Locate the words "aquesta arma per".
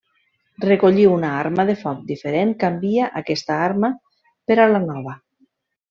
3.23-4.63